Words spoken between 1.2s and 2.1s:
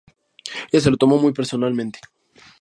personalmente.